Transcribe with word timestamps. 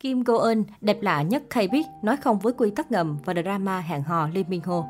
Kim 0.00 0.22
Go 0.22 0.48
Eun, 0.48 0.64
đẹp 0.80 1.02
lạ 1.02 1.22
nhất 1.22 1.42
K-pop, 1.50 1.82
nói 2.02 2.16
không 2.16 2.38
với 2.38 2.52
quy 2.52 2.70
tắc 2.70 2.92
ngầm 2.92 3.18
và 3.24 3.34
drama 3.42 3.80
hẹn 3.80 4.02
hò 4.02 4.28
Lee 4.34 4.44
Min 4.48 4.60
Ho. 4.60 4.84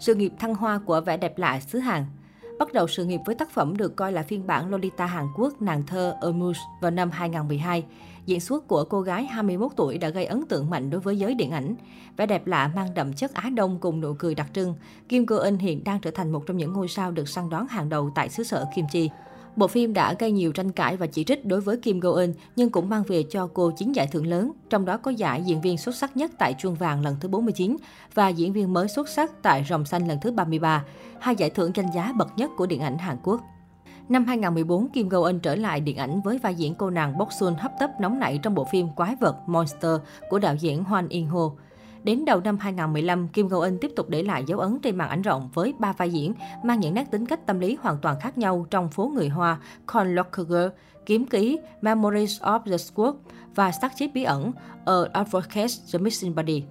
Sự 0.00 0.14
nghiệp 0.14 0.32
thăng 0.38 0.54
hoa 0.54 0.78
của 0.78 1.00
vẻ 1.00 1.16
đẹp 1.16 1.38
lạ 1.38 1.60
xứ 1.60 1.78
Hàn. 1.78 2.04
Bắt 2.58 2.72
đầu 2.72 2.88
sự 2.88 3.04
nghiệp 3.04 3.20
với 3.26 3.34
tác 3.34 3.50
phẩm 3.50 3.76
được 3.76 3.96
coi 3.96 4.12
là 4.12 4.22
phiên 4.22 4.46
bản 4.46 4.70
Lolita 4.70 5.06
Hàn 5.06 5.26
Quốc 5.36 5.62
nàng 5.62 5.82
thơ 5.86 6.16
Emus 6.22 6.58
vào 6.80 6.90
năm 6.90 7.10
2012. 7.10 7.84
Diễn 8.26 8.40
xuất 8.40 8.68
của 8.68 8.84
cô 8.84 9.00
gái 9.00 9.24
21 9.24 9.72
tuổi 9.76 9.98
đã 9.98 10.08
gây 10.08 10.24
ấn 10.24 10.44
tượng 10.48 10.70
mạnh 10.70 10.90
đối 10.90 11.00
với 11.00 11.18
giới 11.18 11.34
điện 11.34 11.50
ảnh. 11.50 11.74
Vẻ 12.16 12.26
đẹp 12.26 12.46
lạ 12.46 12.70
mang 12.74 12.94
đậm 12.94 13.12
chất 13.12 13.34
Á 13.34 13.50
Đông 13.50 13.78
cùng 13.80 14.00
nụ 14.00 14.14
cười 14.18 14.34
đặc 14.34 14.46
trưng. 14.52 14.74
Kim 15.08 15.26
Go 15.26 15.42
Eun 15.42 15.56
hiện 15.56 15.84
đang 15.84 16.00
trở 16.00 16.10
thành 16.10 16.32
một 16.32 16.46
trong 16.46 16.56
những 16.56 16.72
ngôi 16.72 16.88
sao 16.88 17.10
được 17.10 17.28
săn 17.28 17.50
đón 17.50 17.66
hàng 17.68 17.88
đầu 17.88 18.10
tại 18.14 18.28
xứ 18.28 18.44
sở 18.44 18.64
Kim 18.74 18.84
Chi. 18.92 19.10
Bộ 19.56 19.66
phim 19.66 19.94
đã 19.94 20.14
gây 20.18 20.32
nhiều 20.32 20.52
tranh 20.52 20.72
cãi 20.72 20.96
và 20.96 21.06
chỉ 21.06 21.24
trích 21.24 21.46
đối 21.46 21.60
với 21.60 21.76
Kim 21.76 22.00
Go 22.00 22.16
Eun, 22.16 22.32
nhưng 22.56 22.70
cũng 22.70 22.88
mang 22.88 23.02
về 23.02 23.24
cho 23.30 23.48
cô 23.54 23.70
chín 23.70 23.92
giải 23.92 24.06
thưởng 24.06 24.26
lớn, 24.26 24.52
trong 24.70 24.84
đó 24.84 24.96
có 24.96 25.10
giải 25.10 25.42
diễn 25.42 25.60
viên 25.60 25.78
xuất 25.78 25.94
sắc 25.94 26.16
nhất 26.16 26.30
tại 26.38 26.54
Chuông 26.58 26.74
Vàng 26.74 27.02
lần 27.02 27.16
thứ 27.20 27.28
49 27.28 27.76
và 28.14 28.28
diễn 28.28 28.52
viên 28.52 28.72
mới 28.72 28.88
xuất 28.88 29.08
sắc 29.08 29.42
tại 29.42 29.64
Rồng 29.68 29.84
Xanh 29.84 30.08
lần 30.08 30.18
thứ 30.22 30.30
33, 30.30 30.84
hai 31.20 31.36
giải 31.36 31.50
thưởng 31.50 31.70
danh 31.74 31.86
giá 31.94 32.12
bậc 32.16 32.28
nhất 32.36 32.50
của 32.56 32.66
điện 32.66 32.80
ảnh 32.80 32.98
Hàn 32.98 33.16
Quốc. 33.22 33.40
Năm 34.08 34.24
2014, 34.24 34.88
Kim 34.88 35.08
Go 35.08 35.24
Eun 35.24 35.40
trở 35.40 35.54
lại 35.54 35.80
điện 35.80 35.96
ảnh 35.96 36.20
với 36.20 36.38
vai 36.38 36.54
diễn 36.54 36.74
cô 36.74 36.90
nàng 36.90 37.18
Bok 37.18 37.32
Sun 37.32 37.54
hấp 37.54 37.72
tấp 37.80 37.90
nóng 38.00 38.18
nảy 38.18 38.38
trong 38.42 38.54
bộ 38.54 38.64
phim 38.64 38.88
Quái 38.96 39.16
vật 39.20 39.36
Monster 39.46 39.96
của 40.30 40.38
đạo 40.38 40.54
diễn 40.54 40.84
Hoan 40.84 41.08
In 41.08 41.26
Ho. 41.26 41.50
Đến 42.04 42.24
đầu 42.24 42.40
năm 42.40 42.58
2015, 42.58 43.28
Kim 43.28 43.48
Go 43.48 43.62
Eun 43.62 43.78
tiếp 43.78 43.90
tục 43.96 44.08
để 44.08 44.22
lại 44.22 44.44
dấu 44.46 44.58
ấn 44.58 44.78
trên 44.82 44.96
màn 44.96 45.08
ảnh 45.08 45.22
rộng 45.22 45.48
với 45.54 45.74
ba 45.78 45.92
vai 45.92 46.10
diễn 46.10 46.34
mang 46.62 46.80
những 46.80 46.94
nét 46.94 47.10
tính 47.10 47.26
cách 47.26 47.46
tâm 47.46 47.60
lý 47.60 47.76
hoàn 47.80 47.98
toàn 48.02 48.20
khác 48.20 48.38
nhau 48.38 48.66
trong 48.70 48.88
phố 48.88 49.10
người 49.14 49.28
Hoa, 49.28 49.58
Con 49.86 50.14
Locker 50.14 50.46
Kiếm 51.06 51.26
ký, 51.26 51.58
Memories 51.82 52.40
of 52.42 52.60
the 52.70 52.76
Squad 52.76 53.14
và 53.54 53.72
Sắc 53.72 53.92
chết 53.96 54.08
bí 54.14 54.22
ẩn, 54.22 54.52
A 54.86 54.94
Advocate 55.12 55.74
the 55.92 55.98
Missing 55.98 56.34
Body. 56.34 56.62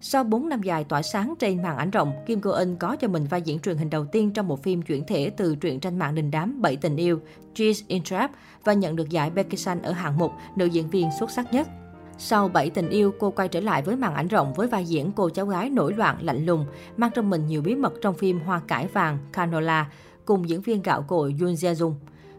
Sau 0.00 0.24
4 0.24 0.48
năm 0.48 0.62
dài 0.62 0.84
tỏa 0.84 1.02
sáng 1.02 1.34
trên 1.38 1.62
màn 1.62 1.76
ảnh 1.76 1.90
rộng, 1.90 2.12
Kim 2.26 2.40
Go 2.40 2.52
Eun 2.52 2.76
có 2.76 2.96
cho 2.96 3.08
mình 3.08 3.26
vai 3.30 3.42
diễn 3.42 3.58
truyền 3.58 3.76
hình 3.76 3.90
đầu 3.90 4.04
tiên 4.04 4.30
trong 4.30 4.48
một 4.48 4.62
phim 4.62 4.82
chuyển 4.82 5.04
thể 5.06 5.30
từ 5.36 5.56
truyện 5.56 5.80
tranh 5.80 5.98
mạng 5.98 6.14
đình 6.14 6.30
đám 6.30 6.62
Bảy 6.62 6.76
tình 6.76 6.96
yêu, 6.96 7.20
Cheese 7.54 7.84
in 7.88 8.02
Trap 8.02 8.30
và 8.64 8.72
nhận 8.72 8.96
được 8.96 9.10
giải 9.10 9.30
Becky 9.30 9.56
ở 9.82 9.92
hạng 9.92 10.18
mục 10.18 10.32
nữ 10.56 10.66
diễn 10.66 10.90
viên 10.90 11.08
xuất 11.18 11.30
sắc 11.30 11.52
nhất. 11.52 11.68
Sau 12.18 12.48
7 12.48 12.70
tình 12.70 12.88
yêu, 12.88 13.14
cô 13.18 13.30
quay 13.30 13.48
trở 13.48 13.60
lại 13.60 13.82
với 13.82 13.96
màn 13.96 14.14
ảnh 14.14 14.28
rộng 14.28 14.54
với 14.54 14.68
vai 14.68 14.84
diễn 14.84 15.12
cô 15.16 15.28
cháu 15.28 15.46
gái 15.46 15.70
nổi 15.70 15.92
loạn 15.92 16.16
lạnh 16.20 16.46
lùng, 16.46 16.66
mang 16.96 17.10
trong 17.14 17.30
mình 17.30 17.46
nhiều 17.46 17.62
bí 17.62 17.74
mật 17.74 17.92
trong 18.02 18.14
phim 18.14 18.40
Hoa 18.40 18.60
cải 18.68 18.86
vàng 18.86 19.18
Canola 19.32 19.86
cùng 20.24 20.48
diễn 20.48 20.60
viên 20.60 20.82
gạo 20.82 21.02
cội 21.02 21.34
Yoon 21.40 21.52
Jae 21.52 21.72
Jung. 21.72 21.94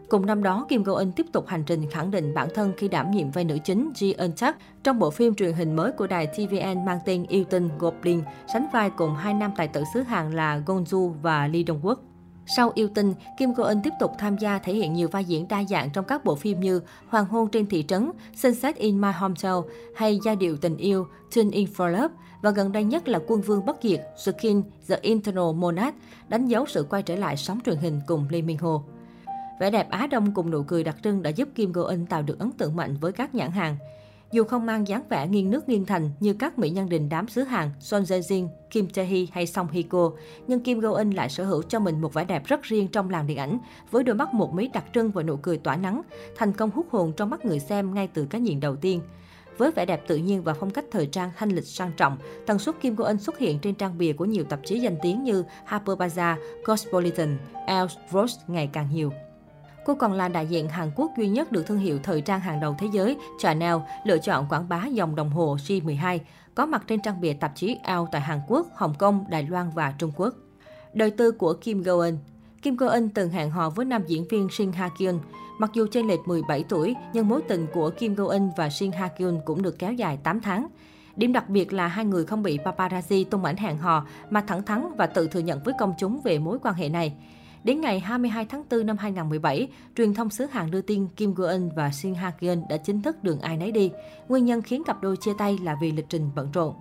Cùng 0.08 0.26
năm 0.26 0.42
đó, 0.42 0.66
Kim 0.68 0.82
Go 0.82 0.98
Eun 0.98 1.12
tiếp 1.12 1.26
tục 1.32 1.46
hành 1.46 1.64
trình 1.64 1.90
khẳng 1.90 2.10
định 2.10 2.34
bản 2.34 2.48
thân 2.54 2.72
khi 2.76 2.88
đảm 2.88 3.10
nhiệm 3.10 3.30
vai 3.30 3.44
nữ 3.44 3.58
chính 3.64 3.92
Ji 3.94 4.14
Eun 4.18 4.32
Chak 4.32 4.56
trong 4.84 4.98
bộ 4.98 5.10
phim 5.10 5.34
truyền 5.34 5.52
hình 5.52 5.76
mới 5.76 5.92
của 5.92 6.06
đài 6.06 6.26
TVN 6.26 6.84
mang 6.84 6.98
tên 7.04 7.26
Yêu 7.28 7.44
tinh 7.44 7.68
Goblin, 7.78 8.20
sánh 8.52 8.66
vai 8.72 8.90
cùng 8.90 9.14
hai 9.14 9.34
nam 9.34 9.52
tài 9.56 9.68
tử 9.68 9.82
xứ 9.94 10.00
Hàn 10.02 10.32
là 10.32 10.62
Gong 10.66 10.84
Ju 10.84 11.12
và 11.22 11.48
Lee 11.48 11.62
Dong 11.66 11.82
Wook. 11.82 11.96
Sau 12.46 12.72
yêu 12.74 12.88
tinh, 12.94 13.14
Kim 13.38 13.52
Go 13.52 13.64
Eun 13.64 13.82
tiếp 13.82 13.92
tục 14.00 14.12
tham 14.18 14.38
gia 14.38 14.58
thể 14.58 14.74
hiện 14.74 14.92
nhiều 14.92 15.08
vai 15.08 15.24
diễn 15.24 15.48
đa 15.48 15.64
dạng 15.64 15.90
trong 15.90 16.04
các 16.04 16.24
bộ 16.24 16.34
phim 16.34 16.60
như 16.60 16.80
Hoàng 17.08 17.24
hôn 17.24 17.48
trên 17.48 17.66
thị 17.66 17.84
trấn, 17.88 18.10
Sunset 18.36 18.76
in 18.76 19.00
My 19.00 19.08
Hometown 19.08 19.64
hay 19.96 20.18
Giai 20.24 20.36
điệu 20.36 20.56
tình 20.56 20.76
yêu, 20.76 21.06
Tune 21.34 21.50
in 21.50 21.68
for 21.76 21.88
Love 21.88 22.14
và 22.42 22.50
gần 22.50 22.72
đây 22.72 22.84
nhất 22.84 23.08
là 23.08 23.18
Quân 23.26 23.40
vương 23.40 23.66
bất 23.66 23.76
diệt, 23.82 24.00
Skin, 24.24 24.62
The 24.88 24.98
Internal 25.02 25.54
Monad, 25.54 25.94
đánh 26.28 26.48
dấu 26.48 26.66
sự 26.66 26.86
quay 26.90 27.02
trở 27.02 27.16
lại 27.16 27.36
sóng 27.36 27.60
truyền 27.66 27.76
hình 27.76 28.00
cùng 28.06 28.26
Lee 28.30 28.42
Min 28.42 28.58
Ho. 28.58 28.82
Vẻ 29.60 29.70
đẹp 29.70 29.90
Á 29.90 30.06
Đông 30.06 30.34
cùng 30.34 30.50
nụ 30.50 30.62
cười 30.62 30.84
đặc 30.84 30.96
trưng 31.02 31.22
đã 31.22 31.30
giúp 31.30 31.48
Kim 31.54 31.72
Go 31.72 31.88
Eun 31.88 32.06
tạo 32.06 32.22
được 32.22 32.38
ấn 32.38 32.52
tượng 32.52 32.76
mạnh 32.76 32.96
với 33.00 33.12
các 33.12 33.34
nhãn 33.34 33.50
hàng. 33.50 33.76
Dù 34.34 34.44
không 34.44 34.66
mang 34.66 34.88
dáng 34.88 35.02
vẻ 35.08 35.28
nghiêng 35.28 35.50
nước 35.50 35.68
nghiêng 35.68 35.84
thành 35.84 36.10
như 36.20 36.32
các 36.32 36.58
mỹ 36.58 36.70
nhân 36.70 36.88
đình 36.88 37.08
đám 37.08 37.28
xứ 37.28 37.42
Hàn 37.42 37.70
Son 37.80 38.02
Jae 38.02 38.20
Jin, 38.20 38.48
Kim 38.70 38.88
Tae 38.88 39.04
Hee 39.04 39.26
hay 39.32 39.46
Song 39.46 39.68
Hye 39.70 39.82
Kyo, 39.82 40.10
nhưng 40.46 40.60
Kim 40.60 40.80
Go 40.80 40.96
Eun 40.96 41.10
lại 41.10 41.28
sở 41.28 41.44
hữu 41.44 41.62
cho 41.62 41.80
mình 41.80 42.00
một 42.00 42.14
vẻ 42.14 42.24
đẹp 42.24 42.42
rất 42.46 42.62
riêng 42.62 42.88
trong 42.88 43.10
làng 43.10 43.26
điện 43.26 43.38
ảnh, 43.38 43.58
với 43.90 44.04
đôi 44.04 44.16
mắt 44.16 44.34
một 44.34 44.54
mí 44.54 44.68
đặc 44.68 44.84
trưng 44.94 45.10
và 45.10 45.22
nụ 45.22 45.36
cười 45.36 45.58
tỏa 45.58 45.76
nắng, 45.76 46.02
thành 46.36 46.52
công 46.52 46.70
hút 46.70 46.86
hồn 46.90 47.12
trong 47.16 47.30
mắt 47.30 47.44
người 47.44 47.60
xem 47.60 47.94
ngay 47.94 48.08
từ 48.14 48.26
cái 48.30 48.40
nhìn 48.40 48.60
đầu 48.60 48.76
tiên. 48.76 49.00
Với 49.58 49.70
vẻ 49.70 49.86
đẹp 49.86 50.02
tự 50.06 50.16
nhiên 50.16 50.42
và 50.42 50.54
phong 50.54 50.70
cách 50.70 50.84
thời 50.90 51.06
trang 51.06 51.30
thanh 51.36 51.48
lịch 51.48 51.66
sang 51.66 51.92
trọng, 51.96 52.18
tần 52.46 52.58
suất 52.58 52.80
Kim 52.80 52.94
Go 52.94 53.04
Eun 53.04 53.18
xuất 53.18 53.38
hiện 53.38 53.58
trên 53.58 53.74
trang 53.74 53.98
bìa 53.98 54.12
của 54.12 54.24
nhiều 54.24 54.44
tạp 54.44 54.60
chí 54.64 54.80
danh 54.80 54.96
tiếng 55.02 55.24
như 55.24 55.44
Harper 55.64 55.98
Bazaar, 55.98 56.36
Cosmopolitan, 56.64 57.38
Elle, 57.66 57.88
Rose 58.12 58.40
ngày 58.46 58.70
càng 58.72 58.88
nhiều. 58.92 59.12
Cô 59.84 59.94
còn 59.94 60.12
là 60.12 60.28
đại 60.28 60.46
diện 60.46 60.68
Hàn 60.68 60.90
Quốc 60.96 61.10
duy 61.18 61.28
nhất 61.28 61.52
được 61.52 61.66
thương 61.66 61.78
hiệu 61.78 61.98
thời 62.02 62.20
trang 62.20 62.40
hàng 62.40 62.60
đầu 62.60 62.76
thế 62.78 62.86
giới 62.92 63.16
Chanel 63.38 63.76
lựa 64.04 64.18
chọn 64.18 64.46
quảng 64.48 64.68
bá 64.68 64.86
dòng 64.86 65.14
đồng 65.14 65.30
hồ 65.30 65.56
G12, 65.56 66.18
có 66.54 66.66
mặt 66.66 66.84
trên 66.86 67.00
trang 67.02 67.20
bìa 67.20 67.32
tạp 67.32 67.52
chí 67.56 67.76
Elle 67.82 68.04
tại 68.12 68.20
Hàn 68.20 68.40
Quốc, 68.48 68.66
Hồng 68.74 68.94
Kông, 68.98 69.24
Đài 69.28 69.42
Loan 69.42 69.70
và 69.74 69.94
Trung 69.98 70.12
Quốc. 70.16 70.34
Đời 70.92 71.10
tư 71.10 71.30
của 71.30 71.54
Kim 71.54 71.82
Go 71.82 72.02
Eun 72.02 72.18
Kim 72.62 72.76
Go 72.76 72.88
Eun 72.88 73.08
từng 73.08 73.30
hẹn 73.30 73.50
hò 73.50 73.70
với 73.70 73.84
nam 73.84 74.02
diễn 74.06 74.24
viên 74.30 74.48
Shin 74.50 74.72
Ha 74.72 74.88
Kyun. 74.98 75.18
Mặc 75.58 75.70
dù 75.74 75.86
chênh 75.92 76.06
lệch 76.06 76.20
17 76.28 76.64
tuổi, 76.68 76.94
nhưng 77.12 77.28
mối 77.28 77.42
tình 77.48 77.66
của 77.74 77.90
Kim 77.90 78.14
Go 78.14 78.32
Eun 78.32 78.50
và 78.56 78.70
Shin 78.70 78.92
Ha 78.92 79.08
Kyun 79.08 79.40
cũng 79.44 79.62
được 79.62 79.78
kéo 79.78 79.92
dài 79.92 80.18
8 80.22 80.40
tháng. 80.40 80.66
Điểm 81.16 81.32
đặc 81.32 81.48
biệt 81.48 81.72
là 81.72 81.86
hai 81.86 82.04
người 82.04 82.24
không 82.24 82.42
bị 82.42 82.58
paparazzi 82.58 83.24
tung 83.24 83.44
ảnh 83.44 83.56
hẹn 83.56 83.78
hò 83.78 84.06
mà 84.30 84.40
thẳng 84.40 84.62
thắn 84.62 84.86
và 84.96 85.06
tự 85.06 85.28
thừa 85.28 85.40
nhận 85.40 85.62
với 85.64 85.74
công 85.78 85.94
chúng 85.98 86.20
về 86.24 86.38
mối 86.38 86.58
quan 86.62 86.74
hệ 86.74 86.88
này. 86.88 87.14
Đến 87.64 87.80
ngày 87.80 88.00
22 88.00 88.44
tháng 88.44 88.64
4 88.70 88.86
năm 88.86 88.96
2017, 88.96 89.68
truyền 89.96 90.14
thông 90.14 90.30
xứ 90.30 90.46
Hàn 90.46 90.70
đưa 90.70 90.80
tin 90.80 91.06
Kim 91.08 91.34
Go 91.34 91.48
Eun 91.48 91.70
và 91.76 91.90
Shin 91.90 92.14
Ha 92.14 92.30
Kyun 92.30 92.62
đã 92.68 92.76
chính 92.76 93.02
thức 93.02 93.24
đường 93.24 93.40
ai 93.40 93.56
nấy 93.56 93.72
đi. 93.72 93.90
Nguyên 94.28 94.44
nhân 94.44 94.62
khiến 94.62 94.82
cặp 94.86 95.02
đôi 95.02 95.16
chia 95.16 95.32
tay 95.38 95.58
là 95.62 95.76
vì 95.80 95.92
lịch 95.92 96.08
trình 96.08 96.30
bận 96.34 96.50
rộn. 96.52 96.74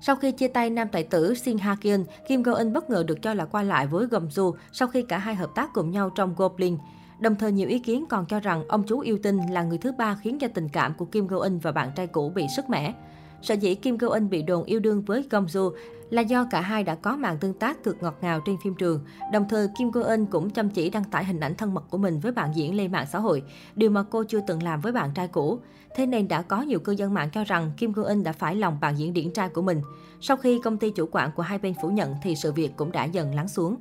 Sau 0.00 0.16
khi 0.16 0.32
chia 0.32 0.48
tay 0.48 0.70
nam 0.70 0.88
tài 0.92 1.04
tử 1.04 1.34
Shin 1.34 1.58
Ha 1.58 1.76
Kyun, 1.80 2.04
Kim 2.28 2.42
Go 2.42 2.54
Eun 2.54 2.72
bất 2.72 2.90
ngờ 2.90 3.04
được 3.06 3.22
cho 3.22 3.34
là 3.34 3.44
qua 3.44 3.62
lại 3.62 3.86
với 3.86 4.06
Gom 4.06 4.28
Joo 4.28 4.52
sau 4.72 4.88
khi 4.88 5.02
cả 5.02 5.18
hai 5.18 5.34
hợp 5.34 5.50
tác 5.54 5.70
cùng 5.74 5.90
nhau 5.90 6.10
trong 6.10 6.34
Goblin. 6.36 6.76
Đồng 7.20 7.36
thời 7.36 7.52
nhiều 7.52 7.68
ý 7.68 7.78
kiến 7.78 8.04
còn 8.08 8.26
cho 8.26 8.40
rằng 8.40 8.68
ông 8.68 8.82
chú 8.86 9.00
yêu 9.00 9.18
tinh 9.22 9.40
là 9.50 9.62
người 9.62 9.78
thứ 9.78 9.92
ba 9.92 10.14
khiến 10.22 10.38
cho 10.38 10.48
tình 10.54 10.68
cảm 10.68 10.94
của 10.94 11.04
Kim 11.04 11.26
Go 11.26 11.42
Eun 11.42 11.58
và 11.58 11.72
bạn 11.72 11.90
trai 11.96 12.06
cũ 12.06 12.32
bị 12.34 12.46
sức 12.56 12.70
mẻ. 12.70 12.94
Sở 13.42 13.54
dĩ 13.54 13.74
Kim 13.74 13.98
Go 13.98 14.08
Eun 14.08 14.30
bị 14.30 14.42
đồn 14.42 14.64
yêu 14.64 14.80
đương 14.80 15.02
với 15.02 15.24
Gong 15.30 15.46
Joo 15.46 15.72
là 16.10 16.22
do 16.22 16.46
cả 16.50 16.60
hai 16.60 16.84
đã 16.84 16.94
có 16.94 17.16
màn 17.16 17.38
tương 17.38 17.54
tác 17.54 17.84
cực 17.84 18.02
ngọt 18.02 18.18
ngào 18.20 18.40
trên 18.46 18.56
phim 18.64 18.74
trường. 18.74 19.00
Đồng 19.32 19.48
thời, 19.48 19.68
Kim 19.78 19.90
Go 19.90 20.02
Eun 20.02 20.26
cũng 20.26 20.50
chăm 20.50 20.70
chỉ 20.70 20.90
đăng 20.90 21.04
tải 21.04 21.24
hình 21.24 21.40
ảnh 21.40 21.54
thân 21.54 21.74
mật 21.74 21.84
của 21.90 21.98
mình 21.98 22.20
với 22.20 22.32
bạn 22.32 22.50
diễn 22.54 22.74
lên 22.74 22.92
mạng 22.92 23.06
xã 23.12 23.18
hội, 23.18 23.42
điều 23.76 23.90
mà 23.90 24.02
cô 24.10 24.24
chưa 24.24 24.40
từng 24.46 24.62
làm 24.62 24.80
với 24.80 24.92
bạn 24.92 25.10
trai 25.14 25.28
cũ. 25.28 25.58
Thế 25.96 26.06
nên 26.06 26.28
đã 26.28 26.42
có 26.42 26.62
nhiều 26.62 26.78
cư 26.78 26.92
dân 26.92 27.14
mạng 27.14 27.28
cho 27.32 27.44
rằng 27.44 27.72
Kim 27.76 27.92
Go 27.92 28.02
Eun 28.02 28.22
đã 28.22 28.32
phải 28.32 28.56
lòng 28.56 28.78
bạn 28.80 28.98
diễn 28.98 29.12
điển 29.12 29.32
trai 29.32 29.48
của 29.48 29.62
mình. 29.62 29.82
Sau 30.20 30.36
khi 30.36 30.60
công 30.64 30.76
ty 30.76 30.90
chủ 30.90 31.08
quản 31.12 31.30
của 31.36 31.42
hai 31.42 31.58
bên 31.58 31.74
phủ 31.82 31.88
nhận 31.88 32.14
thì 32.22 32.36
sự 32.36 32.52
việc 32.52 32.70
cũng 32.76 32.92
đã 32.92 33.04
dần 33.04 33.34
lắng 33.34 33.48
xuống. 33.48 33.76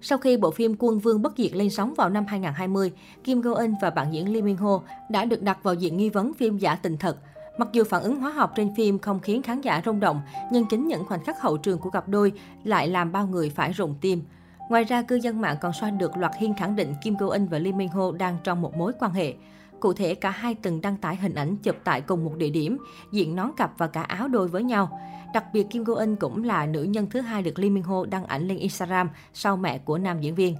Sau 0.00 0.18
khi 0.18 0.36
bộ 0.36 0.50
phim 0.50 0.74
Quân 0.78 0.98
Vương 0.98 1.22
Bất 1.22 1.32
Diệt 1.36 1.52
lên 1.52 1.70
sóng 1.70 1.94
vào 1.94 2.10
năm 2.10 2.24
2020, 2.26 2.92
Kim 3.24 3.40
Go 3.40 3.54
Eun 3.54 3.74
và 3.82 3.90
bạn 3.90 4.14
diễn 4.14 4.32
Lee 4.32 4.42
Min 4.42 4.56
Ho 4.56 4.82
đã 5.10 5.24
được 5.24 5.42
đặt 5.42 5.62
vào 5.62 5.74
diện 5.74 5.96
nghi 5.96 6.08
vấn 6.10 6.34
phim 6.34 6.58
giả 6.58 6.74
tình 6.74 6.96
thật. 6.96 7.16
Mặc 7.58 7.68
dù 7.72 7.84
phản 7.84 8.02
ứng 8.02 8.20
hóa 8.20 8.30
học 8.30 8.52
trên 8.56 8.74
phim 8.74 8.98
không 8.98 9.20
khiến 9.20 9.42
khán 9.42 9.60
giả 9.60 9.82
rung 9.84 10.00
động, 10.00 10.20
nhưng 10.52 10.66
chính 10.66 10.88
những 10.88 11.04
khoảnh 11.04 11.24
khắc 11.24 11.40
hậu 11.40 11.56
trường 11.56 11.78
của 11.78 11.90
cặp 11.90 12.08
đôi 12.08 12.32
lại 12.64 12.88
làm 12.88 13.12
bao 13.12 13.26
người 13.26 13.50
phải 13.50 13.72
rụng 13.72 13.94
tim. 14.00 14.22
Ngoài 14.68 14.84
ra, 14.84 15.02
cư 15.02 15.16
dân 15.16 15.40
mạng 15.40 15.56
còn 15.60 15.72
soi 15.72 15.90
được 15.90 16.16
loạt 16.16 16.32
hiên 16.38 16.54
khẳng 16.54 16.76
định 16.76 16.94
Kim 17.02 17.16
Go 17.16 17.32
Eun 17.32 17.46
và 17.46 17.58
Lee 17.58 17.72
Min 17.72 17.88
Ho 17.88 18.12
đang 18.12 18.38
trong 18.44 18.60
một 18.60 18.76
mối 18.76 18.92
quan 18.98 19.12
hệ. 19.12 19.34
Cụ 19.80 19.92
thể, 19.92 20.14
cả 20.14 20.30
hai 20.30 20.54
từng 20.54 20.80
đăng 20.80 20.96
tải 20.96 21.16
hình 21.16 21.34
ảnh 21.34 21.56
chụp 21.56 21.76
tại 21.84 22.00
cùng 22.00 22.24
một 22.24 22.36
địa 22.36 22.50
điểm, 22.50 22.78
diện 23.12 23.36
nón 23.36 23.50
cặp 23.56 23.72
và 23.78 23.86
cả 23.86 24.02
áo 24.02 24.28
đôi 24.28 24.48
với 24.48 24.62
nhau. 24.62 25.00
Đặc 25.34 25.44
biệt, 25.52 25.66
Kim 25.70 25.84
Go 25.84 25.94
Eun 25.94 26.16
cũng 26.16 26.44
là 26.44 26.66
nữ 26.66 26.82
nhân 26.82 27.06
thứ 27.10 27.20
hai 27.20 27.42
được 27.42 27.58
Lee 27.58 27.70
Min 27.70 27.82
Ho 27.82 28.04
đăng 28.06 28.24
ảnh 28.24 28.48
lên 28.48 28.58
Instagram 28.58 29.08
sau 29.34 29.56
mẹ 29.56 29.78
của 29.78 29.98
nam 29.98 30.20
diễn 30.20 30.34
viên. 30.34 30.56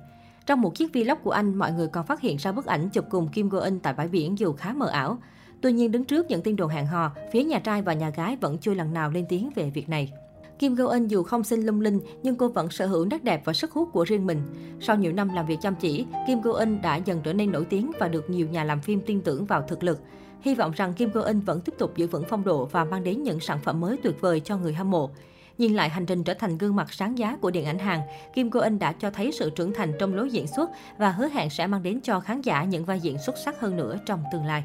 Trong 0.47 0.61
một 0.61 0.75
chiếc 0.75 0.93
vlog 0.95 1.19
của 1.23 1.31
anh, 1.31 1.55
mọi 1.55 1.73
người 1.73 1.89
còn 1.89 2.07
phát 2.07 2.21
hiện 2.21 2.37
ra 2.37 2.53
bức 2.53 2.67
ảnh 2.67 2.91
chụp 2.91 3.05
cùng 3.11 3.29
Kim 3.29 3.49
Go 3.49 3.61
Eun 3.61 3.81
tại 3.81 3.95
bãi 3.95 4.09
biển 4.09 4.39
dù 4.39 4.53
khá 4.53 4.73
mờ 4.73 4.87
ảo. 4.87 5.19
Tuy 5.65 5.73
nhiên, 5.73 5.93
đứng 5.93 6.05
trước 6.05 6.27
những 6.29 6.43
tin 6.43 6.57
đồn 6.57 6.69
hẹn 6.69 6.87
hò, 6.87 7.11
phía 7.33 7.45
nhà 7.45 7.59
trai 7.59 7.83
và 7.83 7.93
nhà 7.93 8.11
gái 8.11 8.37
vẫn 8.37 8.59
chưa 8.59 8.75
lần 8.75 8.95
nào 8.95 9.11
lên 9.11 9.27
tiếng 9.29 9.51
về 9.55 9.71
việc 9.71 9.89
này. 9.89 10.13
Kim 10.59 10.75
Go 10.75 10.91
Eun 10.91 11.07
dù 11.07 11.23
không 11.23 11.45
xinh 11.45 11.67
lung 11.67 11.81
linh 11.81 12.01
nhưng 12.23 12.37
cô 12.37 12.49
vẫn 12.49 12.71
sở 12.71 12.87
hữu 12.87 13.05
nét 13.05 13.25
đẹp 13.25 13.43
và 13.45 13.53
sức 13.53 13.73
hút 13.73 13.89
của 13.93 14.05
riêng 14.05 14.27
mình. 14.27 14.43
Sau 14.81 14.97
nhiều 14.97 15.13
năm 15.13 15.29
làm 15.35 15.47
việc 15.47 15.59
chăm 15.63 15.75
chỉ, 15.75 16.07
Kim 16.27 16.41
Go 16.41 16.59
Eun 16.59 16.83
đã 16.83 16.97
dần 16.97 17.21
trở 17.25 17.33
nên 17.33 17.53
nổi 17.53 17.65
tiếng 17.65 17.91
và 17.99 18.09
được 18.09 18.31
nhiều 18.31 18.49
nhà 18.49 18.65
làm 18.65 18.81
phim 18.81 19.01
tin 19.07 19.21
tưởng 19.21 19.45
vào 19.45 19.63
thực 19.69 19.83
lực. 19.83 20.01
Hy 20.41 20.55
vọng 20.55 20.73
rằng 20.77 20.93
Kim 20.93 21.11
Go 21.11 21.23
Eun 21.23 21.41
vẫn 21.41 21.61
tiếp 21.61 21.73
tục 21.79 21.97
giữ 21.97 22.07
vững 22.07 22.25
phong 22.29 22.45
độ 22.45 22.65
và 22.65 22.85
mang 22.85 23.05
đến 23.05 23.23
những 23.23 23.41
sản 23.41 23.59
phẩm 23.65 23.81
mới 23.81 23.97
tuyệt 24.03 24.21
vời 24.21 24.41
cho 24.41 24.57
người 24.57 24.75
hâm 24.75 24.91
mộ. 24.91 25.11
Nhìn 25.59 25.75
lại 25.75 25.89
hành 25.89 26.07
trình 26.07 26.25
trở 26.25 26.35
thành 26.35 26.59
gương 26.59 26.77
mặt 26.77 26.93
sáng 26.93 27.19
giá 27.19 27.37
của 27.37 27.51
điện 27.51 27.65
ảnh 27.65 27.79
Hàn, 27.79 28.01
Kim 28.35 28.51
Go 28.51 28.61
Eun 28.61 28.79
đã 28.79 28.93
cho 28.93 29.11
thấy 29.11 29.33
sự 29.33 29.51
trưởng 29.51 29.73
thành 29.73 29.93
trong 29.99 30.15
lối 30.15 30.31
diễn 30.31 30.47
xuất 30.47 30.71
và 30.99 31.11
hứa 31.11 31.29
hẹn 31.29 31.51
sẽ 31.51 31.67
mang 31.67 31.83
đến 31.83 32.01
cho 32.01 32.21
khán 32.21 32.41
giả 32.41 32.65
những 32.65 32.85
vai 32.85 33.01
diễn 33.01 33.17
xuất 33.27 33.35
sắc 33.45 33.61
hơn 33.61 33.77
nữa 33.77 33.99
trong 34.07 34.25
tương 34.33 34.47
lai. 34.47 34.65